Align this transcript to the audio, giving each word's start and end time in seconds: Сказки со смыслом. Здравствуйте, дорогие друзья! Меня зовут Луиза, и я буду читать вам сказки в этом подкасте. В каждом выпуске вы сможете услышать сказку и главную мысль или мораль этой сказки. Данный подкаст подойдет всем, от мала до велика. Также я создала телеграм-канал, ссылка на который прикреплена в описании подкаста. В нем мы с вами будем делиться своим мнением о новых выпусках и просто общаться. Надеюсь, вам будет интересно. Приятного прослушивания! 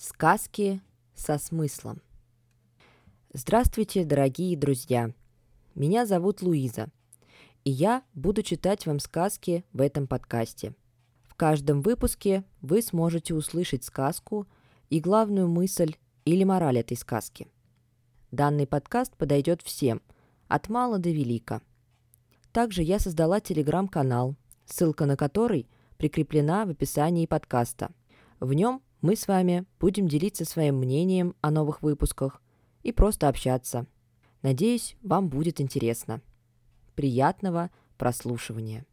Сказки 0.00 0.80
со 1.16 1.38
смыслом. 1.38 2.00
Здравствуйте, 3.32 4.04
дорогие 4.04 4.56
друзья! 4.56 5.12
Меня 5.74 6.06
зовут 6.06 6.40
Луиза, 6.40 6.86
и 7.64 7.72
я 7.72 8.04
буду 8.14 8.44
читать 8.44 8.86
вам 8.86 9.00
сказки 9.00 9.64
в 9.72 9.80
этом 9.80 10.06
подкасте. 10.06 10.76
В 11.24 11.34
каждом 11.34 11.82
выпуске 11.82 12.44
вы 12.60 12.80
сможете 12.80 13.34
услышать 13.34 13.82
сказку 13.82 14.46
и 14.88 15.00
главную 15.00 15.48
мысль 15.48 15.96
или 16.24 16.44
мораль 16.44 16.78
этой 16.78 16.96
сказки. 16.96 17.48
Данный 18.30 18.68
подкаст 18.68 19.16
подойдет 19.16 19.62
всем, 19.62 20.00
от 20.46 20.68
мала 20.68 21.00
до 21.00 21.10
велика. 21.10 21.60
Также 22.52 22.84
я 22.84 23.00
создала 23.00 23.40
телеграм-канал, 23.40 24.36
ссылка 24.64 25.06
на 25.06 25.16
который 25.16 25.68
прикреплена 25.96 26.66
в 26.66 26.70
описании 26.70 27.26
подкаста. 27.26 27.90
В 28.38 28.52
нем 28.52 28.80
мы 29.00 29.16
с 29.16 29.28
вами 29.28 29.64
будем 29.78 30.08
делиться 30.08 30.44
своим 30.44 30.76
мнением 30.76 31.34
о 31.40 31.50
новых 31.50 31.82
выпусках 31.82 32.42
и 32.82 32.92
просто 32.92 33.28
общаться. 33.28 33.86
Надеюсь, 34.42 34.96
вам 35.02 35.28
будет 35.28 35.60
интересно. 35.60 36.20
Приятного 36.94 37.70
прослушивания! 37.96 38.86